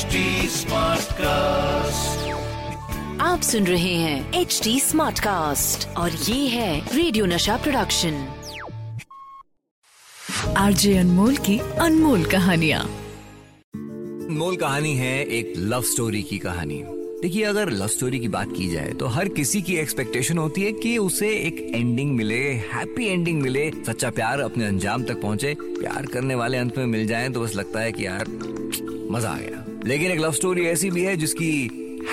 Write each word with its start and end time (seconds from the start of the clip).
HD 0.00 0.20
cast 1.12 2.28
आप 3.20 3.40
सुन 3.40 3.66
रहे 3.66 3.94
हैं 3.94 4.32
एच 4.34 4.60
डी 4.64 4.80
स्मार्ट 4.80 5.18
कास्ट 5.18 5.86
और 5.96 6.10
ये 6.10 6.46
है 6.48 6.96
रेडियो 6.96 7.26
नशा 7.26 7.56
प्रोडक्शन 7.56 8.14
आरजे 10.56 10.96
अनमोल 10.98 11.36
की 11.36 11.58
अनमोल 11.58 12.24
कहानियाँ। 12.24 12.84
मोल 14.30 14.56
कहानी 14.56 14.94
है 14.96 15.24
एक 15.24 15.52
लव 15.56 15.82
स्टोरी 15.82 16.22
की 16.22 16.38
कहानी। 16.38 16.82
देखिए 17.22 17.44
अगर 17.44 17.70
लव 17.70 17.88
स्टोरी 17.88 18.18
की 18.18 18.28
बात 18.28 18.48
की 18.56 18.68
जाए 18.68 18.92
तो 18.92 19.06
हर 19.06 19.28
किसी 19.28 19.62
की 19.62 19.76
एक्सपेक्टेशन 19.76 20.38
होती 20.38 20.62
है 20.62 20.72
कि 20.72 20.98
उसे 20.98 21.28
एक 21.38 21.60
एंडिंग 21.74 22.16
मिले 22.16 22.42
हैप्पी 22.74 23.06
एंडिंग 23.06 23.42
मिले 23.42 23.70
सच्चा 23.86 24.10
प्यार 24.10 24.40
अपने 24.40 24.66
अंजाम 24.66 25.04
तक 25.04 25.22
पहुँचे। 25.22 25.54
प्यार 25.60 26.06
करने 26.06 26.34
वाले 26.34 26.58
अंत 26.58 26.78
में 26.78 26.86
मिल 26.86 27.06
जाए 27.06 27.28
तो 27.28 27.40
बस 27.40 27.54
लगता 27.54 27.80
है 27.80 27.92
कि 27.92 28.06
यार 28.06 28.28
मज़ा 29.10 29.30
आ 29.30 29.38
गया। 29.38 29.59
लेकिन 29.86 30.10
एक 30.10 30.20
लव 30.20 30.32
स्टोरी 30.32 30.66
ऐसी 30.66 30.90
भी 30.90 31.04
है 31.04 31.16
जिसकी 31.16 31.50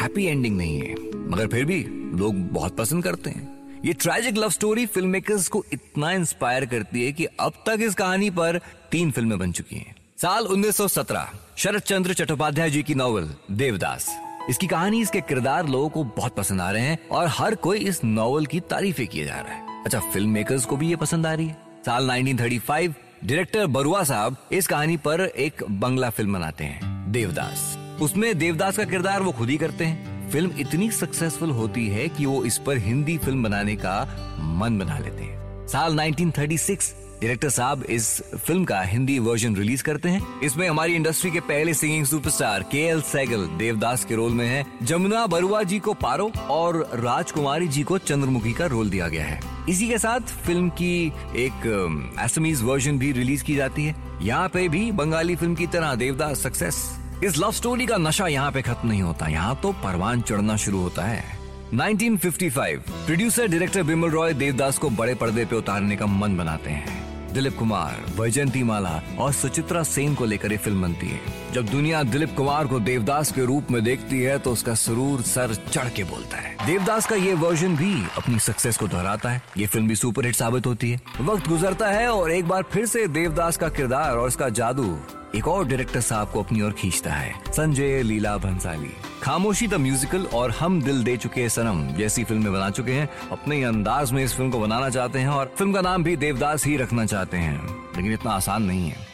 हैप्पी 0.02 0.25
एंडिंग 0.25 0.58
नहीं 0.58 0.80
है। 0.80 0.95
मगर 1.30 1.48
फिर 1.48 1.66
भी 1.66 1.84
लोग 2.17 2.35
बहुत 2.35 2.77
पसंद 2.77 3.03
करते 3.03 3.30
हैं। 3.30 3.81
ये 3.85 3.94
tragic 3.94 4.38
love 4.38 4.49
story 4.49 4.85
film 4.85 5.09
makers 5.09 5.48
को 5.48 5.63
इतना 5.73 6.11
इंस्पायर 6.11 6.66
करती 6.66 7.05
है 7.05 7.11
कि 7.11 7.25
अब 7.25 7.53
तक 7.66 7.77
इस 7.81 7.95
कहानी 7.95 8.30
पर 8.30 8.59
तीन 8.91 9.11
फ़िल्में 9.11 9.39
बन 9.39 9.52
चुकी 9.52 9.75
हैं। 9.75 9.95
साल 10.17 10.44
1917 10.44 11.30
शरद 11.58 11.81
चंद्र 11.81 12.13
चट्टोपाध्याय 12.13 12.70
जी 12.70 12.84
की 12.84 12.95
नॉवल 12.95 13.30
देवदास। 13.52 14.09
इसकी 14.49 14.67
कहानी, 14.67 15.02
इसके 15.02 15.22
किरदार 15.22 15.67
लोगों 15.67 15.89
को 15.89 16.03
बहुत 16.03 16.36
पसंद 16.36 16.61
आ 16.61 16.72
रहे 16.72 16.81
हैं 16.81 17.08
और 17.09 17.27
हर 17.27 17.55
कोई 17.55 17.80
इस 17.80 18.03
नॉवल 18.03 18.45
की 18.45 18.59
तारीफें 18.59 19.08
किए 19.08 19.25
जा 19.25 19.36
रहा 19.36 19.53
है। 19.53 19.84
अच्छा 19.84 19.99
फ़िल्म 19.99 20.30
मेकर्स 20.30 20.66
को 20.66 20.77
भी 20.77 20.89
ये 20.89 20.95
पसंद 20.95 21.25
आ 21.25 21.34
रही 21.34 21.47
है। 21.47 21.58
साल 21.86 22.11
1935 22.11 22.94
डायरेक्टर 23.25 23.67
बरुआ 23.67 24.03
साहब 24.03 24.38
इस 24.52 24.67
कहानी 24.67 24.97
पर 24.97 25.22
एक 25.22 25.63
बंगला 25.70 26.09
फ़िल्म 26.09 26.34
बनाते 26.34 26.63
हैं। 26.63 26.96
देवदास। 27.07 27.77
उसमें 28.02 28.38
देवदास 28.38 28.77
का 28.77 28.84
किरदार 28.84 29.22
वो 29.22 29.31
खुद 29.31 29.50
ही 29.50 29.58
करते 29.58 29.86
हैं। 29.86 30.30
फ़िल्म 30.31 30.52
इतनी 30.59 30.91
सक्सेसफुल 30.91 31.52
होती 31.52 31.88
है 31.88 32.09
कि 32.09 32.25
वो 32.25 32.44
इस 32.45 32.58
पर 32.58 32.77
हिंदी 32.77 33.17
फ़िल्म 33.17 33.44
बनाने 33.44 33.75
का 33.75 34.03
मन 34.39 34.80
बना 34.80 34.97
लेते 35.00 35.23
हैं। 35.23 35.67
साल 35.67 36.00
1936 36.00 36.95
डायरेक्टर 37.21 37.49
साहब 37.49 37.83
इस 37.83 38.07
फ़िल्म 38.35 38.63
का 38.65 38.81
हिंदी 38.81 39.17
वर्जन 39.19 39.55
रिलीज़ 39.55 39.83
करते 39.83 40.09
हैं। 40.09 40.39
इसमें 40.41 40.67
हमारी 40.69 40.95
इंडस्ट्री 40.95 41.29
के 41.31 41.39
पहले 41.41 41.73
singing 41.73 42.05
superstar 42.05 42.63
K 42.71 42.81
L 42.87 43.01
Saigal 43.01 43.45
Devdas 43.57 44.03
के 44.05 44.15
रोल 44.15 44.31
में 44.31 44.45
है। 44.47 44.65
जमुना 44.83 45.25
बरुआ 45.27 45.61
जी 45.63 45.79
को 45.79 45.93
पारो 45.93 46.31
और 46.49 46.77
राजकुमारी 46.95 47.67
जी 47.67 47.83
को 47.83 47.97
चंद्रमुखी 47.99 48.53
का 48.53 48.65
रोल 48.65 48.89
दिया 48.89 49.07
गया 49.07 49.23
है। 49.25 49.39
इसी 49.69 49.88
के 49.88 49.97
साथ 49.97 50.35
फ़िल्म 50.45 50.69
की 50.71 51.07
एक 51.35 52.15
एसमीज 52.19 52.61
वर्जन 52.63 52.99
भी 52.99 53.11
रिलीज़ 53.11 53.43
की 53.43 53.55
जाती 53.55 53.85
है। 53.85 53.95
यहाँ 54.21 54.49
पे 54.49 54.67
भी 54.67 54.91
बंगाली 54.91 55.35
फ़िल्म 55.35 55.55
की 55.55 55.67
तरह 55.67 55.95
देवदास 55.95 56.43
सक्सेस 56.43 56.85
इस 57.23 57.38
लव 57.38 57.51
स्टोरी 57.51 57.85
का 57.85 57.97
नशा 57.97 58.27
यहाँ 58.27 58.51
पे 58.51 58.61
खत्म 58.61 58.88
नहीं 58.88 59.01
होता। 59.01 59.27
यहाँ 59.27 59.59
तो 59.63 59.71
परवान 59.83 60.21
चढ़ना 60.21 60.55
शुरू 60.57 60.79
होता 60.79 61.05
है। 61.05 61.23
1955 61.73 62.77
प्रोड्यूसर 63.05 63.47
डायरेक्टर 63.47 63.83
बिमल 63.83 64.09
रॉय 64.09 64.33
देवदास 64.35 64.77
को 64.77 64.89
बड़े 64.91 65.15
पर्दे 65.15 65.45
पे 65.45 65.55
उतारने 65.55 65.95
का 65.95 66.05
मन 66.05 66.38
बनाते 66.38 66.69
हैं। 66.69 67.06
दिलीप 67.33 67.58
कुमार, 67.58 68.06
वैजयंती 68.20 68.61
माला 68.64 69.02
और 69.20 69.31
सुचित्रा 69.33 69.81
सेन 69.83 70.14
को 70.16 70.25
लेकर 70.25 70.52
ये 70.52 70.58
फ़िल्म 70.58 70.81
बनती 70.81 71.08
है। 71.08 71.20
जब 71.53 71.66
दुनिया 71.66 72.02
दिलीप 72.03 72.36
कुमार 72.38 72.67
को 72.67 72.80
देवदास 72.80 73.31
के 73.31 73.45
रूप 73.45 73.72
में 73.72 73.84
देखती 73.84 74.22
है 74.22 74.38
तो 74.39 74.52
उसका 74.52 74.73
सुरूर 74.75 75.22
सर 75.22 75.56
चढ़ 75.72 75.89
के 75.89 76.03
बोलता 76.03 76.38
है। 76.38 76.56
देवदास 76.66 77.06
का 77.06 77.16
ये 77.16 77.34
वर्जन 77.36 77.75
भी 77.75 77.94
अपनी 78.17 78.39
सक्सेस 78.39 78.78
को 78.78 78.88
दोहराता 78.88 79.30
है। 79.30 79.42
ये 79.58 79.66
फ़िल्म 79.66 79.88
भी 79.88 79.95
सुपरहिट 79.95 80.36
साबित 80.36 80.67
होती 80.67 80.92
है। 80.92 81.02
वक्त 81.22 81.47
गुजरता 81.47 81.88
है 81.88 82.08
और 82.08 82.31
एक 82.31 82.47
बार 82.47 82.64
फिर 82.72 82.86
से 82.86 83.08
देवदास 83.09 83.58
का 83.58 83.69
किरदार 83.69 84.12
और 84.12 84.28
उसका 84.28 84.50
जादू 84.52 84.97
एक 85.36 85.47
और 85.47 85.66
डायरेक्टर 85.67 86.02
साहब 86.02 86.30
को 86.31 86.44
अपनी 86.44 86.61
ओर 86.61 86.72
खींचता 86.72 87.14
है, 87.14 87.33
संजय 87.47 88.02
लीला 88.03 88.38
भंसाली। 88.38 88.92
खामोशी 89.23 89.67
द 89.67 89.73
म्यूजिकल 89.73 90.25
और 90.25 90.52
हम 90.52 90.81
दिल 90.81 91.03
दे 91.03 91.17
चुके 91.17 91.50
सनम 91.50 91.88
जैसी 91.88 92.23
फ़िल्में 92.23 92.52
बना 92.53 92.69
चुके 92.69 92.92
हैं। 92.92 93.09
अपने 93.31 93.56
ही 93.56 93.63
अंदाज 93.63 94.12
में 94.12 94.24
इस 94.24 94.35
फ़िल्म 94.35 94.51
को 94.51 94.59
बनाना 94.59 94.90
चाहते 94.90 95.19
हैं 95.19 95.28
और 95.28 95.53
फ़िल्म 95.57 95.74
का 95.74 95.81
नाम 95.81 96.03
भी 96.03 96.16
देवदास 96.16 96.66
ही 96.66 96.78
रखना 96.78 97.06
चाहते 97.06 97.38
हैं। 97.38 97.62
लेकिन 97.97 98.13
इतना 98.13 98.31
आसान 98.31 98.63
नहीं 98.63 98.90
है। 98.90 99.06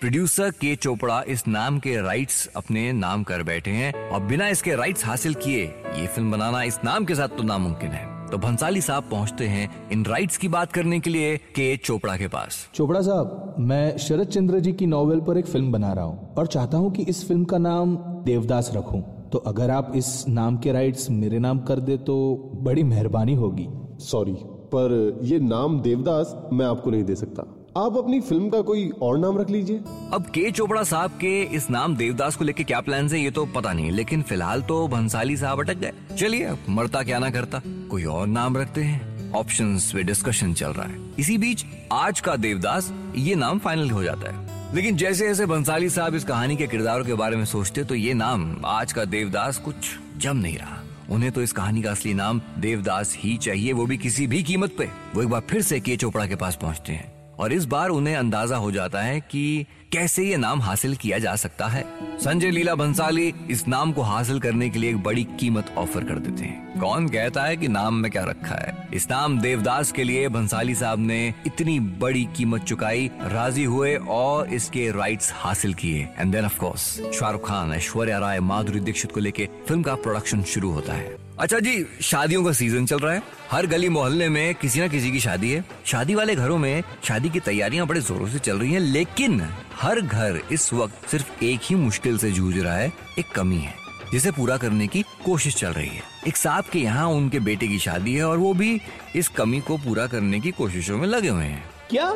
प्रोड्यूसर 0.00 0.50
के 0.50 0.76
चोपड़ा 0.76 1.22
इस 1.28 1.46
नाम 1.48 1.78
के 1.78 2.00
राइट्स 2.02 2.48
अपने 2.56 2.92
नाम 2.92 3.22
कर 3.22 3.42
बैठे 3.42 3.70
हैं 3.70 4.10
और 4.10 4.20
बिना 4.20 4.48
इसके 4.48 4.74
राइट्स 4.74 5.04
हासिल 5.04 5.34
किए 5.34 5.64
ये 5.94 6.06
फ़िल्म 6.06 6.30
बनाना 6.30 6.62
इस 6.62 6.78
नाम 6.84 7.04
के 7.04 7.14
साथ 7.14 7.28
तो 7.28 7.42
नामुमकिन 7.42 7.90
है। 7.90 8.15
तो 8.30 8.38
भंसाली 8.38 8.80
साहब 8.80 9.04
पहुँचते 9.10 9.46
हैं 9.46 9.68
इन 9.92 10.04
राइट्स 10.04 10.36
की 10.36 10.48
बात 10.48 10.72
करने 10.72 10.98
के 11.00 11.10
लिए 11.10 11.36
के 11.36 11.76
चोपड़ा 11.76 12.16
के 12.16 12.28
पास। 12.28 12.56
चोपड़ा 12.74 13.00
साहब 13.00 13.54
मैं 13.58 13.96
शरद 13.98 14.26
चंद्र 14.26 14.60
जी 14.60 14.72
की 14.72 14.86
नॉवेल 14.86 15.20
पर 15.20 15.38
एक 15.38 15.46
फ़िल्म 15.46 15.72
बना 15.72 15.92
रहा 15.92 16.04
हूँ 16.04 16.34
और 16.34 16.46
चाहता 16.46 16.78
हूँ 16.78 16.90
कि 16.92 17.02
इस 17.02 17.26
फ़िल्म 17.28 17.44
का 17.44 17.58
नाम 17.58 17.96
देवदास 18.24 18.70
रखूँ। 18.76 19.02
तो 19.32 19.38
अगर 19.38 19.70
आप 19.70 19.92
इस 19.96 20.24
नाम 20.28 20.56
के 20.56 20.72
राइट्स 20.72 21.10
मेरे 21.10 21.38
नाम 21.38 21.58
कर 21.58 21.80
दे 21.80 21.96
तो 21.96 22.16
बड़ी 22.62 22.82
मेहरबानी 22.82 23.34
होगी। 23.34 23.68
सॉरी 24.04 24.36
पर 24.74 25.20
ये 25.22 25.38
नाम 25.38 25.80
देवदास 25.80 26.34
मैं 26.52 26.66
आपको 26.66 26.90
नहीं 26.90 27.04
दे 27.04 27.14
सकता। 27.14 27.42
आप 27.76 27.96
अपनी 27.96 28.20
फ़िल्म 28.20 28.48
का 28.50 28.60
कोई 28.60 28.88
और 29.02 29.18
नाम 29.18 29.38
रख 29.38 29.50
लीजिए। 29.50 29.76
अब 30.12 30.26
के 30.26 30.50
चोपड़ा 30.50 30.82
साहब 30.82 31.10
के 31.10 31.42
इस 31.42 31.70
नाम 31.70 31.96
देवदास 31.96 32.36
को 32.36 32.44
लेके 32.44 32.64
क्या 32.64 32.80
प्लान 32.80 33.08
है, 33.08 33.20
ये 33.20 33.30
तो 33.30 33.44
पता 33.46 33.72
नहीं, 33.72 33.90
लेकिन 33.90 34.22
फ़िलहाल 34.22 34.62
तो 34.62 34.88
भंसाली 34.88 35.36
साहब 35.36 35.60
अटक 35.60 35.74
गए। 35.74 35.92
चलिए 36.18 36.52
मरता 36.68 37.02
क्या 37.02 37.18
ना 37.18 37.30
करता, 37.30 37.60
कोई 37.90 38.04
और 38.04 38.26
नाम 38.26 38.56
रखते 38.56 38.82
हैं। 38.82 39.32
ऑप्शंस 39.32 39.92
पे 39.92 40.02
डिस्कशन 40.02 40.54
चल 40.54 40.68
रहा 40.68 40.86
है। 40.86 40.98
इसी 41.18 41.38
बीच, 41.38 41.64
आज 41.92 42.20
का 42.20 42.36
देवदास, 42.36 42.92
ये 43.16 43.34
नाम 43.34 43.58
फाइनल 43.58 43.90
हो 43.90 44.02
जाता 44.02 44.30
है। 44.30 44.74
लेकिन 44.74 44.96
जैसे 44.96 45.28
जैसे 45.28 45.46
बंसाली 45.46 45.88
साहब 45.88 46.14
इस 46.14 46.24
कहानी 46.24 46.56
के 46.56 46.66
किरदारों 46.66 47.04
के 47.04 47.14
बारे 47.14 47.36
में 47.36 47.44
सोचते 47.44 47.84
तो 47.84 47.94
ये 47.94 48.14
नाम 48.14 48.56
आज 48.66 48.92
का 48.92 49.04
देवदास 49.04 49.58
कुछ 49.58 49.90
जम 50.16 50.36
नहीं 50.36 50.56
रहा। 50.58 50.82
उन्हें 51.10 51.32
तो 51.32 51.42
इस 51.42 51.52
कहानी 51.52 51.82
का 51.82 51.90
असली 51.90 52.14
नाम 52.14 52.40
देवदास 52.58 53.16
ही 53.18 53.36
चाहिए, 53.36 53.72
वो 53.72 53.86
भी 53.86 53.96
किसी 53.96 54.26
भी 54.26 54.42
कीमत 54.42 54.74
पे। 54.78 54.88
वो 55.14 55.22
एक 55.22 55.28
बार 55.28 55.40
फिर 55.40 55.62
से 55.62 55.80
के 55.80 55.96
चोपड़ा 55.96 56.26
के 56.26 56.36
पास 56.36 56.58
पहुँचते 56.62 56.92
हैं। 56.92 57.15
और 57.40 57.52
इस 57.52 57.64
बार 57.64 57.88
उन्हें 57.88 58.16
अंदाज़ा 58.16 58.56
हो 58.56 58.70
जाता 58.72 59.00
है 59.00 59.20
कि 59.20 59.66
कैसे 59.92 60.24
ये 60.24 60.36
नाम 60.36 60.60
हासिल 60.60 60.96
किया 60.96 61.18
जा 61.18 61.34
सकता 61.36 61.66
है। 61.66 61.84
संजय 62.18 62.50
लीला 62.50 62.74
भंसाली 62.74 63.34
इस 63.50 63.68
नाम 63.68 63.92
को 63.92 64.02
हासिल 64.02 64.40
करने 64.40 64.70
के 64.70 64.78
लिए 64.78 64.90
एक 64.90 65.02
बड़ी 65.02 65.24
कीमत 65.40 65.74
ऑफ़र 65.78 66.04
कर 66.04 66.18
देते 66.18 66.44
हैं। 66.44 66.80
कौन 66.80 67.08
कहता 67.08 67.42
है 67.42 67.56
कि 67.56 67.68
नाम 67.68 67.94
में 67.94 68.10
क्या 68.10 68.24
रखा 68.24 68.54
है? 68.54 68.88
इस 68.94 69.10
नाम 69.10 69.38
देवदास 69.40 69.92
के 69.92 70.04
लिए 70.04 70.28
भंसाली 70.28 70.74
साहब 70.74 70.98
ने 70.98 71.34
इतनी 71.46 71.80
बड़ी 71.80 72.24
कीमत 72.36 72.62
चुकाई, 72.62 73.10
राज़ी 73.22 73.64
हुए 73.64 73.96
और 73.96 74.54
इसके 74.54 74.90
राइट्स 74.90 75.32
हासिल 75.34 75.74
किए। 75.74 76.08
And 76.18 76.32
then 76.32 76.44
of 76.44 76.58
course 76.58 77.00
Shahrukh 77.14 77.48
Khan, 77.48 77.72
Aishwarya 77.72 78.18
Rai, 78.18 78.40
Madhuri 78.40 78.80
Dixit 78.80 79.12
को 79.12 79.20
लेके 79.20 79.48
फ़िल्म 79.68 79.82
का 79.82 79.94
प्रोडक्शन 79.94 80.42
शुरू 80.42 80.70
होता 80.70 80.92
है। 80.92 81.25
अच्छा 81.38 81.58
जी, 81.58 81.84
शादियों 82.02 82.44
का 82.44 82.52
सीज़न 82.52 82.86
चल 82.86 82.98
रहा 82.98 83.12
है। 83.12 83.22
हर 83.50 83.66
गली 83.66 83.88
मोहल्ले 83.88 84.28
में 84.28 84.54
किसी 84.54 84.80
न 84.80 84.88
किसी 84.88 85.10
की 85.12 85.20
शादी 85.20 85.50
है। 85.50 85.64
शादी 85.86 86.14
वाले 86.14 86.34
घरों 86.34 86.56
में 86.58 86.82
शादी 87.04 87.30
की 87.30 87.40
तैयारियाँ 87.40 87.86
बड़े 87.86 88.00
जोरों 88.00 88.28
से 88.28 88.38
चल 88.38 88.58
रही 88.58 88.72
हैं, 88.72 88.80
लेकिन 88.80 89.40
हर 89.74 90.00
घर 90.00 90.40
इस 90.52 90.72
वक्त 90.72 91.08
सिर्फ़ 91.08 91.44
एक 91.44 91.60
ही 91.62 91.74
मुश्किल 91.74 92.18
से 92.18 92.30
जूझ 92.30 92.56
रहा 92.58 92.76
है, 92.76 92.92
एक 93.18 93.32
कमी 93.34 93.58
है, 93.58 93.74
जिसे 94.12 94.30
पूरा 94.30 94.56
करने 94.56 94.86
की 94.86 95.02
कोशिश 95.24 95.56
चल 95.56 95.72
रही 95.72 95.88
है। 95.88 96.02
एक 96.28 96.36
साहब 96.36 96.64
के 96.64 96.78
यहाँ 96.78 97.06
उनके 97.08 97.40
बेटे 97.40 97.68
की 97.68 97.78
शादी 97.78 98.14
है 98.14 98.24
और 98.24 98.38
वो 98.38 98.54
भी 98.54 98.80
इस 99.16 99.28
कमी 99.28 99.60
को 99.60 99.76
पूरा 99.76 100.06
करने 100.06 100.40
की 100.40 100.50
कोशिशों 100.50 100.98
में 100.98 101.06
लगे 101.08 101.28
हुए 101.28 101.44
हैं। 101.44 101.64
क्या? 101.90 102.10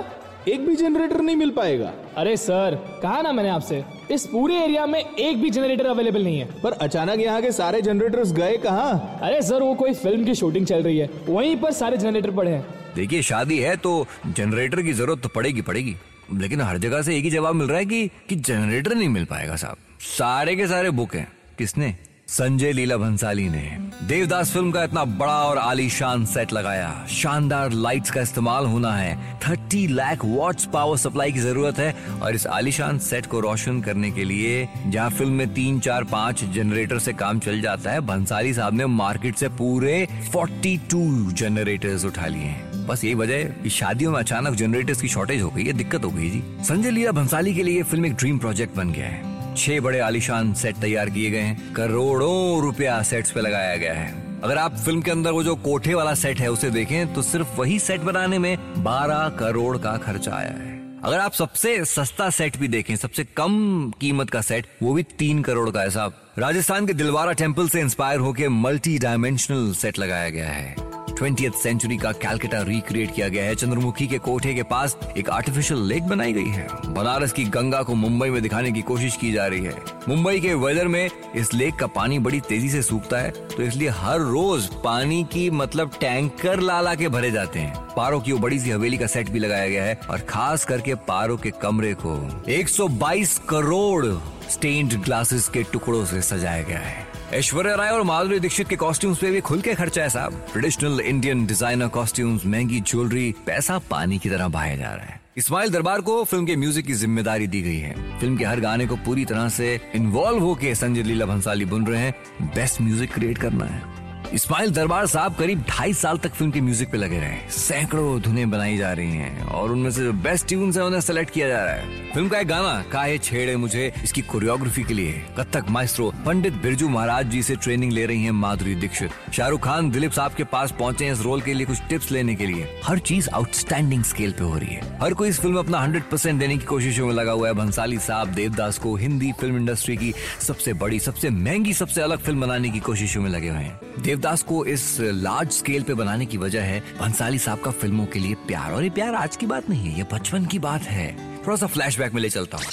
एक 0.49 0.67
भी 0.67 0.75
जनरेटर 0.77 1.21
नहीं 1.21 1.37
मिल 1.37 1.51
पाएगा। 1.51 1.93
अरे 2.17 2.37
सर 2.37 2.75
कहा 3.03 3.21
ना 3.23 3.33
मैंने 3.33 3.49
आपसे? 3.49 3.85
इस 4.11 4.27
पूरे 4.27 4.55
एरिया 4.55 4.87
में 4.87 4.99
एक 5.01 5.41
भी 5.43 5.51
जनरेटर 5.51 5.87
अवेलेबल 5.87 6.25
नहीं 6.25 6.39
है। 6.39 6.61
पर 6.63 6.73
अचानक 6.73 7.21
यहाँ 7.21 7.43
के 7.43 7.53
सारे 7.53 7.83
जनरेटर्स 7.83 8.33
गए 8.33 8.57
कहाँ? 8.57 9.19
अरे 9.23 9.43
सर 9.43 9.63
वो 9.63 9.75
कोई 9.75 9.95
फ़िल्म 9.95 10.25
की 10.25 10.35
शूटिंग 10.35 10.67
चल 10.67 10.83
रही 10.83 10.99
है। 10.99 11.11
वहीं 11.29 11.57
पर 11.57 11.73
सारे 11.73 11.97
जनरेटर 11.97 12.31
पड़े 12.31 12.51
हैं। 12.51 12.65
देखिए 12.97 13.23
शादी 13.23 13.59
है 13.59 13.77
तो 13.77 14.07
जनरेटर 14.27 14.83
की 14.83 14.93
ज़रूरत 14.93 15.23
तो 15.23 15.29
पड़ेगी 15.29 15.63
पड़ेगी। 15.63 15.97
लेकिन 16.35 16.61
हर 16.61 16.79
जगह 16.79 17.03
से 17.03 17.17
एक 17.17 17.25
ही 17.25 17.31
जवाब 17.31 17.55
मिल 17.55 17.69
रहा 17.69 17.79
है 17.79 17.85
कि 17.85 18.11
कि 18.29 18.37
जनरेटर 18.37 18.95
नहीं 18.95 19.09
मिल 19.09 19.25
पाएगा 19.25 19.57
साहब। 19.57 19.77
सारे 20.01 20.57
के 20.57 20.67
सारे 20.67 20.91
बुक 20.91 21.15
हैं। 21.15 21.33
किसने? 21.59 21.97
संजय 22.31 22.73
लीला 22.73 22.97
भंसाली 22.97 23.49
ने 23.49 23.63
देवदास 24.09 24.51
फ़िल्म 24.53 24.71
का 24.71 24.83
इतना 24.85 25.05
बड़ा 25.05 25.33
और 25.33 25.59
आलीशान 25.59 26.25
सेट 26.25 26.53
लगाया। 26.53 27.07
शानदार 27.11 27.73
लाइट्स 27.73 28.11
का 28.11 28.21
इस्तेमाल 28.21 28.67
होना 28.67 28.93
है। 28.93 29.39
30 29.41 29.87
लाख 29.89 30.25
वॉट्स 30.25 30.65
पावर 30.65 30.97
सप्लाई 30.97 31.33
की 31.33 31.39
ज़रूरत 31.39 31.79
है 31.79 31.95
और 32.23 32.35
इस 32.35 32.47
आलीशान 32.47 32.99
सेट 32.99 33.27
को 33.27 33.41
रोशन 33.41 33.81
करने 33.81 34.11
के 34.11 34.25
लिए 34.25 34.69
जहाँ 34.87 35.11
फ़िल्म 35.11 35.33
में 35.33 35.55
तीन, 35.55 35.81
चार, 35.81 36.05
पाँच 36.05 36.45
जनरेटर 36.45 36.99
से 36.99 37.13
काम 37.13 37.39
चल 37.39 37.61
जाता 37.61 37.91
है, 37.91 38.01
भंसाली 38.01 38.55
साहब 38.55 38.75
ने 38.75 38.87
मार्केट 38.87 39.37
से 39.37 39.49
पूरे 39.49 40.07
42 40.35 41.33
जनरेटर्स 41.33 42.05
उठा 42.05 42.27
लिए 42.27 42.43
हैं। 42.43 42.87
बस 42.87 43.05
यही 43.05 43.15
वजह 43.15 43.35
है 43.35 43.45
कि 43.63 43.71
शादियों 43.71 44.13
में 44.13 44.19
अचानक 44.19 44.55
जनरेटर्स 44.55 45.03
की 45.03 45.09
शॉर्टेज 45.09 45.43
हो 45.43 45.51
गई 45.51 45.65
है, 45.65 45.73
दिक्कत 45.73 46.05
हो 46.05 46.11
गई 46.11 46.31
जी। 46.31 46.43
संजय 46.61 46.91
लीला 46.91 47.13
भंसाली 47.13 47.55
के 47.55 47.63
लिए 47.63 47.83
फ़िल्म 47.83 48.07
एक 48.07 48.15
ड्रीम 48.15 48.39
प्रोजेक्ट 48.39 48.77
बन 48.77 48.93
गया 48.93 49.07
है। 49.07 49.30
छह 49.57 49.81
बड़े 49.81 49.99
आलिशान 50.01 50.55
सेट 50.55 50.77
तैयार 50.77 51.11
किए 51.11 51.31
गए 51.31 51.41
हैं। 51.41 51.73
करोड़ों 51.75 52.63
रुपया 52.63 53.03
सेट्स 53.03 53.31
पे 53.31 53.41
लगाया 53.41 53.77
गया 53.77 53.95
है। 53.95 54.41
अगर 54.41 54.59
आप 54.59 54.77
फ़िल्म 54.77 55.03
के 55.03 55.11
अंदर 55.11 55.31
वो 55.31 55.43
जो 55.43 55.55
कोठे 55.55 55.95
वाला 55.95 56.15
सेट 56.15 56.39
है, 56.39 56.51
उसे 56.51 56.71
देखें 56.71 57.15
तो 57.15 57.23
सिर्फ़ 57.23 57.57
वही 57.57 57.79
सेट 57.79 58.01
बनाने 58.01 58.39
में 58.39 58.57
12 58.85 59.29
करोड़ 59.29 59.77
का 59.79 59.97
खर्चा 59.97 60.35
आया 60.35 60.51
है। 60.51 60.79
अगर 61.05 61.19
आप 61.19 61.33
सबसे 61.33 61.85
सस्ता 61.85 62.31
सेट 62.31 62.57
भी 62.57 62.69
देखें, 62.69 62.97
सबसे 62.97 63.25
कम 63.25 63.93
कीमत 64.01 64.31
का 64.31 64.41
सेट 64.41 64.67
वो 64.83 64.95
भी 64.95 65.03
तीन 65.03 65.43
करोड़ 65.43 65.71
का 65.71 65.81
है 65.81 65.91
साहब। 65.91 66.15
राजस्थान 66.39 66.87
के 66.87 66.93
दिलवारा 66.93 67.33
टेंपल 67.33 67.69
से 67.69 67.81
इंस्पायर 67.81 68.21
होकर 68.21 68.49
मल्टी 68.49 68.99
डायमेंशनल 68.99 69.73
सेट 69.73 69.99
लगाया 69.99 70.29
गया 70.29 70.49
है। 70.49 70.90
ट्वेंटी 71.21 71.49
सेंचुरी 71.55 71.97
का 71.97 72.11
कैलकटा 72.13 72.61
रिक्रिएट 72.63 73.15
किया 73.15 73.29
गया 73.29 73.45
है। 73.45 73.55
चंद्रमुखी 73.55 74.07
के 74.09 74.19
कोठे 74.19 74.55
के 74.55 74.63
पास 74.63 74.97
एक 75.19 75.31
आर्टिफिशियल 75.31 75.81
लेक 75.81 76.07
बनाई 76.09 76.33
गई 76.33 76.49
है। 76.49 76.67
बनारस 76.87 77.33
की 77.33 77.45
गंगा 77.47 77.83
को 77.83 77.95
मुंबई 77.95 78.29
में 78.31 78.41
दिखाने 78.43 78.71
की 78.73 78.83
कोशिश 78.83 79.17
की 79.17 79.33
जा 79.33 79.47
रही 79.47 79.65
है। 79.65 79.75
मुंबई 80.09 80.41
के 80.41 80.55
वेदर 80.55 80.89
में 80.89 81.11
इस 81.37 81.53
लेक 81.55 81.75
का 81.75 81.87
पानी 81.89 82.19
बड़ी 82.19 82.41
तेज़ी 82.41 82.71
से 82.71 82.83
सूखता 82.83 83.19
है 83.19 83.31
तो 83.49 83.63
इसलिए 83.63 83.89
हर 83.89 84.21
रोज 84.21 84.67
पानी 84.85 85.23
की 85.25 85.49
मतलब 85.51 85.91
टैंकर 86.01 86.61
ला 86.61 86.81
ला 86.81 86.95
के 86.95 87.09
भरे 87.09 87.31
जाते 87.31 87.59
हैं। 87.59 87.75
पारो 87.97 88.21
की 88.21 88.33
वो 88.33 88.39
बड़ी 88.39 88.59
सी 88.61 88.71
हवेली 88.71 88.99
का 88.99 89.07
सेट 89.07 89.31
भी 89.31 89.39
लगाया 89.39 89.69
गया 89.69 89.85
है, 89.85 89.99
और 90.11 90.21
खास 90.21 90.65
करके 90.65 90.95
पारो 91.09 91.37
के 91.37 91.51
कमरे 91.63 91.95
को। 91.97 92.17
122 92.51 93.39
करोड़ 93.49 94.07
स्टेन्ड 94.51 95.01
ग्लासेस 95.05 95.49
के 95.49 95.63
टुकड़ों 95.63 96.05
से 96.05 96.23
सजाया 96.23 96.63
गया 96.63 96.79
है। 96.79 97.10
ऐश्वर्या 97.35 97.75
राय 97.75 97.91
और 97.91 98.03
माधुरी 98.03 98.39
दीक्षित 98.41 98.69
के 98.69 98.77
कॉस्ट्यूम्स 98.77 99.19
पे 99.19 99.31
भी 99.31 99.41
खुल 99.41 99.61
के 99.61 99.75
खर्चा 99.75 100.03
है 100.03 100.09
साहब। 100.11 100.41
ट्रेडिशनल 100.53 101.01
इंडियन 101.01 101.45
डिज़ाइनर 101.47 101.89
कॉस्ट्यूम्स 101.89 102.47
महँगी 102.47 102.81
ज्वेलरी 102.81 103.31
पैसा 103.47 103.79
पानी 103.91 104.19
की 104.19 104.31
तरह 104.31 104.49
बहाया 104.49 104.77
जा 104.77 104.91
रहा 104.95 105.05
है। 105.05 105.21
इस्माइल 105.37 105.71
दरबार 105.71 106.01
को 106.01 106.23
फ़िल्म 106.25 106.47
के 106.47 106.57
म्यूज़िक 106.57 106.87
की 106.87 106.93
ज़िम्मेदारी 106.93 107.47
दी 107.47 107.61
गई 107.63 107.79
है। 107.79 107.95
फ़िल्म 108.21 108.37
के 108.37 108.45
हर 108.45 108.61
गाने 108.61 108.87
को 108.87 108.97
पूरी 108.97 109.25
तरह 109.25 109.49
से 109.49 109.79
इन्वॉल्व 109.95 110.39
होके 110.39 110.75
संजय 110.75 111.03
लीला 111.03 111.27
भंसाली 111.27 111.65
बुन 111.65 111.87
रहे 111.87 112.01
हैं। 112.01 112.51
बेस्ट 112.55 112.81
म्यूज़िक 112.81 113.13
क्रिएट 113.15 113.39
करना 113.39 113.65
है। 113.65 114.00
इस्माइल 114.35 114.71
दरबार 114.71 115.07
साहब 115.07 115.35
करीब 115.35 115.63
ढाई 115.69 115.93
साल 115.95 116.19
तक 116.19 116.35
फ़िल्म 116.35 116.51
के 116.53 116.61
म्यूज़िक 116.61 116.91
पे 116.91 116.99
लगे 116.99 117.19
रहे 117.21 117.39
सैकड़ों 117.51 118.21
धुनें 118.23 118.51
बनाई 118.51 118.77
जा 118.77 118.93
रही 118.93 119.13
हैं 119.13 119.45
और 119.45 119.71
उनमें 119.73 119.91
से 119.91 120.03
जो 120.05 120.13
बेस्ट 120.13 120.47
ट्यून्स 120.49 120.77
है, 120.77 120.85
उन्हें 120.85 121.01
सेलेक्ट 121.01 121.33
किया 121.33 121.49
जा 121.49 121.65
रहा 121.65 121.75
है। 121.75 122.13
फ़िल्म 122.13 122.29
का 122.29 122.39
एक 122.39 122.47
गाना 122.49 122.85
काहे 122.93 123.17
छेड़े 123.19 123.57
मुझे, 123.57 123.93
इसकी 124.05 124.23
कोरियोग्राफी 124.23 124.83
के 124.83 124.95
लिए। 124.95 125.13
कत्थक 125.39 125.71
माइस्ट्रो 125.71 126.13
पंडित 126.27 126.53
बिरजू 126.53 126.89
महाराज 126.89 127.31
जी 127.31 127.43
से 127.43 127.57
ट्रेनिंग 127.57 127.93
ले 127.93 128.07
रही 128.07 128.25
है 128.25 128.33
माधुरी 128.33 128.75
दीक्षित। 128.75 129.11
शाहरुख 129.33 129.65
खान, 129.65 129.91
दिलीप 129.91 130.13
साहब 130.13 130.35
के 130.35 130.45
पास 130.45 130.75
पहुँचे 130.79 131.05
हैं 131.05 131.13
इस 131.13 131.23
रोल 131.23 131.41
के 131.41 131.55
लिए 131.55 131.67
कुछ 131.67 131.83
टिप्स 131.89 132.11
लेने 132.11 132.35
के 132.35 132.47
लिए। 132.47 132.69
हर 132.85 132.99
चीज़ 133.01 133.29
आउटस्टैंडिंग 133.31 134.05
स्केल 134.05 134.33
पे 134.33 134.45
हो 134.45 134.57
रही 134.59 134.75
है। 134.75 134.99
हर 135.03 135.15
कोई 135.15 135.29
इस 135.29 135.41
फ़िल्म 135.41 135.55
में 135.55 135.63
अपना 135.63 135.81
हंड्रेड 135.81 136.39
देने 136.39 136.57
की 136.57 136.65
कोशिशों 136.65 137.07
में 137.07 137.15
लगा 137.15 137.33
हुआ 137.33 137.49
है। 137.49 137.55
भंसाली 137.55 137.99
साहब, 137.99 138.29
देवदास 138.29 138.79
को 138.79 138.97
हिंदी 138.97 139.33
फ़िल्म 139.33 139.57
इंडस्ट्री 139.57 139.97
की 139.97 140.13
सबसे 140.41 140.73
बड़ी, 140.73 141.01
सबसे 141.01 141.31
महँगी, 141.31 141.75
सबसे 141.75 142.03
अलग 142.03 142.19
फ़िल्म 142.19 142.41
बनाने 142.41 142.71
की 142.71 142.81
कोशिशों 142.81 143.23
में 143.23 143.31
लगे 143.31 143.49
हुए 143.49 143.59
हैं। 143.59 143.79
देवदास 144.21 144.43
को 144.43 144.65
इस 144.67 144.83
लार्ज 145.01 145.51
स्केल 145.51 145.83
पे 145.83 145.95
बनाने 145.95 146.25
की 146.27 146.39
वजह 146.39 146.63
है। 146.63 146.81
भंसाली 146.99 147.39
साहब 147.39 147.61
का 147.61 147.71
फ़िल्मों 147.73 148.05
के 148.07 148.19
लिए 148.19 148.35
प्यार। 148.47 148.73
और 148.73 148.83
ये 148.85 148.91
प्यार 148.91 149.15
आज 149.15 149.37
की 149.37 149.47
बात 149.47 149.69
नहीं 149.71 149.91
है, 149.91 149.97
ये 149.99 150.05
बचपन 150.13 150.47
की 150.47 150.59
बात 150.59 150.83
है। 150.85 151.07
थोड़ा 151.47 151.57
सा 151.57 151.67
फ्लैशबैक 151.67 152.15
में 152.15 152.21
ले 152.23 152.29
चलता 152.31 152.59
हूँ। 152.59 152.65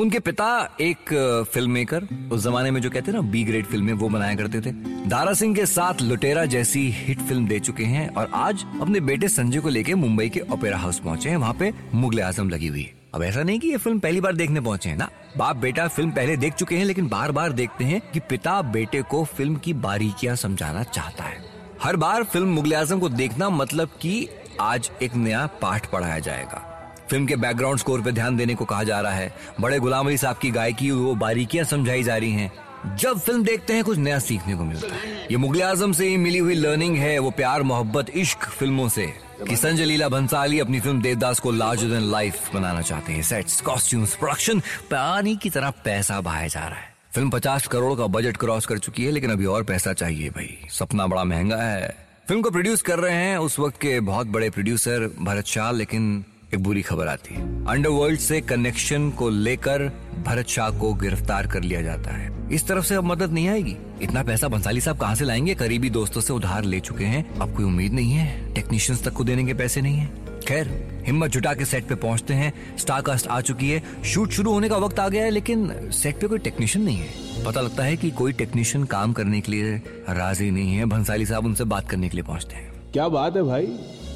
उनके 0.00 0.18
पिता 0.18 0.76
एक 0.80 1.12
फ़िल्म 1.52 1.70
मेकर 1.70 2.06
उस 2.32 2.42
जमाने 2.42 2.70
में 2.70 2.80
जो 2.80 2.90
कहते 2.90 3.10
हैं 3.10 3.18
ना 3.18 3.30
बी 3.30 3.42
ग्रेड 3.44 3.66
फ़िल्में 3.66 3.92
वो 3.92 4.08
बनाया 4.08 4.34
करते 4.34 4.60
थे। 4.60 4.72
दारा 5.08 5.32
सिंह 5.32 5.54
के 5.54 5.66
साथ 5.66 6.02
लुटेरा 6.02 6.44
जैसी 6.46 6.88
हिट 6.96 7.20
फ़िल्म 7.20 7.46
दे 7.48 7.58
चुके 7.60 7.84
हैं। 7.84 8.08
और 8.08 8.30
आज 8.34 8.64
अपने 8.80 9.00
बेटे 9.02 9.28
संजय 9.28 9.60
को 9.60 9.68
लेके 9.68 9.94
मुंबई 9.94 10.28
के 10.28 10.40
ओपेरा 10.52 10.78
हाउस 10.78 10.98
पहुँचे 10.98 11.28
हैं। 11.28 11.36
वहाँ 11.36 11.54
पे 11.54 11.72
मुगल 11.94 12.20
आज़म 12.20 12.50
लगी 12.50 12.66
हुई 12.66 12.82
है। 12.82 13.01
अब 13.14 13.22
ऐसा 13.22 13.42
नहीं 13.42 13.58
कि 13.60 13.68
ये 13.68 13.76
फ़िल्म 13.76 13.98
पहली 13.98 14.20
बार 14.20 14.32
देखने 14.32 14.60
पहुँचे 14.60 14.88
हैं 14.88 14.96
ना। 14.96 15.08
बाप 15.36 15.56
बेटा 15.56 15.86
फ़िल्म 15.88 16.10
पहले 16.10 16.36
देख 16.36 16.54
चुके 16.54 16.76
हैं, 16.76 16.84
लेकिन 16.84 17.08
बार 17.08 17.32
बार 17.32 17.52
देखते 17.52 17.84
हैं 17.84 18.00
कि 18.12 18.20
पिता 18.20 18.60
बेटे 18.62 19.02
को 19.02 19.22
फ़िल्म 19.24 19.56
की 19.56 19.72
बारीकियाँ 19.72 20.36
समझाना 20.36 20.82
चाहता 20.82 21.24
है। 21.24 21.36
हर 21.82 21.96
बार 21.96 22.24
फ़िल्म 22.24 22.48
मुगल 22.48 22.74
आज़म 22.74 23.00
को 23.00 23.08
देखना 23.08 23.50
मतलब 23.50 23.88
कि 24.00 24.28
आज 24.60 24.90
एक 25.02 25.14
नया 25.14 25.46
पाठ 25.62 25.90
पढ़ाया 25.90 26.18
जाएगा। 26.18 26.68
फ़िल्म 27.10 27.26
के 27.26 27.36
बैकग्राउंड 27.36 27.78
स्कोर 27.78 28.02
पे 28.02 28.12
ध्यान 28.12 28.36
देने 28.36 28.54
को 28.54 28.64
कहा 28.64 28.82
जा 28.82 29.00
रहा 29.00 29.12
है। 29.12 29.32
बड़े 29.60 29.78
गुलाम 29.78 30.06
अली 30.06 30.16
साहब 30.16 30.36
की 30.36 30.50
गायकी, 30.50 30.90
वो 30.90 31.14
बारीकियाँ 31.14 31.64
समझाई 31.64 32.02
जा 32.02 32.16
रही 32.16 32.32
हैं। 32.32 32.52
जब 32.86 33.18
फ़िल्म 33.18 33.44
देखते 33.44 33.72
हैं, 33.72 33.84
कुछ 33.84 33.98
नया 33.98 34.18
सीखने 34.18 34.54
को 34.54 34.64
मिलता 34.64 34.94
है। 34.94 35.24
ये 35.24 35.36
मुगल 35.36 35.62
आज़म 35.62 35.92
से 35.92 36.08
ही 36.08 36.16
मिली 36.16 36.38
हुई 36.38 36.54
लर्निंग 36.54 36.96
है, 36.96 37.18
वो 37.18 37.30
प्यार, 37.30 37.62
मोहब्बत, 37.62 38.10
इश्क 38.10 38.38
फ़िल्मों 38.38 38.88
से। 38.88 39.32
कि 39.48 39.56
संजय 39.56 39.84
लीला 39.84 40.08
भंसाली 40.08 40.60
अपनी 40.60 40.80
फ़िल्म 40.80 41.02
देवदास 41.02 41.38
को 41.38 41.50
लार्जर 41.50 41.86
देन 41.86 42.12
लाइफ 42.12 42.54
बनाना 42.54 42.82
चाहते 42.82 43.12
हैं। 43.12 43.22
सेट्स 43.22 43.60
कॉस्ट्यूम्स 43.60 44.14
प्रोडक्शन 44.14 44.60
पानी 44.60 45.36
की 45.36 45.50
तरह 45.50 45.70
पैसा 45.70 46.20
बहाया 46.20 46.46
जा 46.46 46.60
रहा 46.60 46.78
है। 46.78 46.94
फ़िल्म 47.14 47.30
पचास 47.30 47.66
करोड़ 47.66 47.98
का 47.98 48.06
बजट 48.06 48.36
क्रॉस 48.36 48.66
कर 48.66 48.78
चुकी 48.78 49.04
है, 49.04 49.10
लेकिन 49.10 49.30
अभी 49.30 49.44
और 49.44 49.62
पैसा 49.62 49.92
चाहिए 49.92 50.30
भाई। 50.30 50.58
सपना 50.70 51.06
बड़ा 51.06 51.24
महँगा 51.24 51.56
है। 51.56 51.96
फ़िल्म 52.28 52.42
को 52.42 52.50
प्रोड्यूस 52.50 52.82
कर 52.82 52.98
रहे 52.98 53.14
हैं, 53.14 53.38
उस 53.38 53.58
वक्त 53.58 53.80
के 53.80 54.00
बहुत 54.00 54.26
बड़े 54.26 54.50
प्रोड्यूसर 54.50 55.16
भरत 55.20 55.46
शाह, 55.46 55.72
लेकिन 55.72 56.24
एक 56.54 56.62
बुरी 56.62 56.82
खबर 56.82 57.06
आती 57.06 57.34
है। 57.34 57.66
अंडरवर्ल्ड 57.66 58.20
से 58.20 58.40
कनेक्शन 58.40 59.10
को 59.10 59.30
लेकर 59.30 59.82
भरत 60.26 60.46
शाह 60.46 60.70
को 60.70 60.94
गिरफ़्तार 60.94 61.46
कर 61.46 61.62
लिया 61.62 61.82
जाता 61.82 62.10
है। 62.10 62.48
इस 62.52 62.66
तरफ़ 62.68 62.84
से 62.84 62.94
अब 62.94 63.04
मदद 63.04 63.32
नहीं 63.32 63.48
आएगी। 63.48 63.76
इतना 64.02 64.22
पैसा 64.22 64.48
भंसाली 64.48 64.80
साहब 64.80 64.98
कहाँ 64.98 65.14
से 65.14 65.24
लाएँगे? 65.24 65.54
करीबी 65.54 65.90
दोस्तों 65.90 66.20
से 66.20 66.32
उधार 66.32 66.64
ले 66.64 66.80
चुके 66.80 67.04
हैं। 67.04 67.38
अब 67.38 67.54
कोई 67.56 67.64
उम्मीद 67.64 67.92
नहीं 67.92 68.12
है। 68.12 68.54
टेक्नीशियंस 68.54 69.04
तक 69.04 69.12
को 69.12 69.24
देने 69.24 69.44
के 69.44 69.54
पैसे 69.54 69.80
नहीं 69.80 69.96
है। 69.96 70.10
खैर, 70.48 70.88
हिम्मत 71.06 71.30
जुटा 71.30 71.54
के 71.54 71.64
सेट 71.64 71.86
पे 71.86 71.94
पहुँचते 71.94 72.34
हैं। 72.34 72.76
स्टारकास्ट 72.78 73.26
आ 73.26 73.40
चुकी 73.40 73.70
है। 73.70 73.82
शूट 74.04 74.30
शुरू 74.30 74.52
होने 74.52 74.68
का 74.68 74.76
वक्त 74.76 74.98
आ 74.98 75.08
गया 75.08 75.24
है, 75.24 75.30
लेकिन 75.30 75.90
सेट 75.90 76.20
पे 76.20 76.28
कोई 76.28 76.38
टेक्नीशियन 76.38 76.84
नहीं 76.84 76.98
है। 76.98 77.44
पता 77.44 77.60
लगता 77.60 77.82
है 77.82 77.96
कि 77.96 78.10
कोई 78.10 78.32
टेक्नीशियन 78.32 78.84
काम 78.84 79.12
करने 79.12 79.40
के 79.40 79.52
लिए 79.52 79.82
राज़ी 80.08 80.50
नहीं 80.50 80.74
है। 80.74 80.84
भंसाली 80.84 81.26
साहब 81.26 81.46
उनसे 81.46 81.64
बात 81.64 81.90
करने 81.90 82.08
के 82.08 82.16
लिए 82.16 82.24
पहुँचते 82.24 82.54
हैं। 82.54 82.72
क्या 82.92 83.08
बात 83.08 83.36
है 83.36 83.42
भाई? 83.42 83.66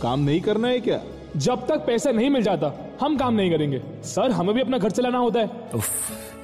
काम 0.03 0.21
नहीं 0.21 0.41
करना 0.41 0.69
है 0.69 0.81
क्या? 0.81 1.00
जब 1.37 1.67
तक 1.67 1.85
पैसा 1.87 2.11
नहीं 2.11 2.31
मिल 2.31 2.43
जाता, 2.43 2.73
हम 3.00 3.17
काम 3.17 3.35
नहीं 3.35 3.50
करेंगे। 3.50 3.81
सर, 4.05 4.31
हमें 4.31 4.55
भी 4.55 4.61
अपना 4.61 4.79
घर 4.79 4.91
चलाना 4.91 5.19
होता 5.19 5.41
है। 5.41 5.47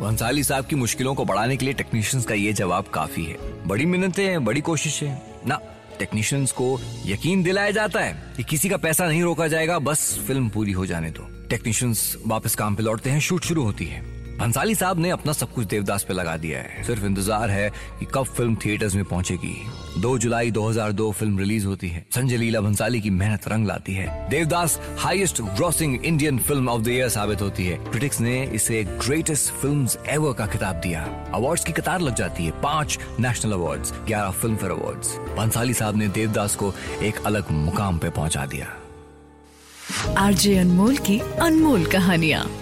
भंसाली 0.00 0.42
साहब 0.44 0.64
की 0.64 0.76
मुश्किलों 0.76 1.14
को 1.14 1.24
बढ़ाने 1.24 1.56
के 1.56 1.64
लिए 1.64 1.74
टेक्नीशियंस 1.74 2.26
का 2.26 2.34
ये 2.34 2.52
जवाब 2.52 2.84
काफ़ी 2.84 3.24
है। 3.24 3.36
बड़ी 3.66 3.86
मिन्नतें 3.86 4.24
हैं, 4.24 4.44
बड़ी 4.44 4.60
कोशिश 4.60 5.02
है। 5.02 5.22
ना 5.46 5.60
टेक्नीशियंस 5.98 6.52
को 6.52 6.78
यकीन 7.06 7.42
दिलाया 7.42 7.70
जाता 7.70 8.00
है 8.00 8.34
कि 8.36 8.42
किसी 8.42 8.68
का 8.68 8.76
पैसा 8.76 9.06
नहीं 9.06 9.22
रोका 9.22 9.48
जाएगा, 9.48 9.78
बस 9.78 10.18
फ़िल्म 10.26 10.48
पूरी 10.48 10.72
हो 10.72 10.86
जाने 10.86 11.10
दो। 11.10 11.28
टेक्नीशियंस 11.50 12.16
वापस 12.26 12.54
काम 12.54 12.74
पे 12.74 12.82
लौटते 12.82 13.10
हैं, 13.10 13.20
शूट 13.20 13.44
शुरू 13.44 13.62
होती 13.62 13.84
है। 13.84 14.00
भंसाली 14.38 14.74
साहब 14.74 14.98
ने 14.98 15.10
अपना 15.10 15.32
सब 15.32 15.52
कुछ 15.52 15.66
देवदास 15.66 16.04
पे 16.04 16.14
लगा 16.14 16.36
दिया 16.36 16.58
है। 16.58 16.82
सिर्फ़ 16.84 17.04
इंतज़ार 17.04 17.50
है 17.50 17.70
कि 18.00 18.06
कब 18.14 18.24
फ़िल्म 18.26 18.56
थिएटर्स 18.56 18.94
में 18.94 19.04
पहुंचेगी। 19.04 19.54
2 19.98 20.18
जुलाई 20.18 20.50
2002 20.50 21.10
फ़िल्म 21.12 21.38
रिलीज़ 21.38 21.66
होती 21.66 21.88
है। 21.88 22.06
संजय 22.14 22.36
लीला 22.36 22.60
भंसाली 22.60 23.00
की 23.00 23.10
मेहनत 23.10 23.48
रंग 23.48 23.66
लाती 23.66 23.92
है। 23.92 24.28
Devdas 24.30 24.80
highest 24.98 25.42
grossing 25.42 26.04
Indian 26.04 26.38
film 26.38 26.68
of 26.68 26.82
the 26.82 26.88
year 26.88 27.08
साबित 27.08 27.42
होती 27.42 27.66
है। 27.66 27.76
क्रिटिक्स 27.76 28.20
ने 28.20 28.44
इसे 28.44 28.84
ग्रेटेस्ट 28.84 29.52
फ़िल्म 29.52 29.88
एवर 30.08 30.32
का 30.32 30.46
खिताब 30.46 30.76
दिया। 30.76 31.02
अवार्ड्स 31.34 31.64
की 31.64 31.72
कतार 31.72 32.00
लग 32.00 32.14
जाती 32.14 32.44
है। 32.44 32.50
पाँच 32.50 32.98
नेशनल 33.20 33.52
अवार्ड्स 33.52 33.92
ग्यारह 34.06 34.30
फ़िल्म 34.30 34.56
फेयर 34.56 34.72
अवार्ड 34.72 35.36
भंसाली 35.36 35.74
साहब 35.74 35.96
ने 35.96 36.08
देवदास 36.08 36.56
को 36.56 36.72
एक 37.02 37.24
अलग 37.26 37.50
मुकाम 37.50 37.98
पे 37.98 38.10
पहुँचा 38.10 38.46
दिया। 38.46 38.76
आरजे 40.18 40.58
अनमोल 40.58 40.96
की 40.96 41.18
अनमोल 41.18 41.86
कहानियाँ। 41.86 42.61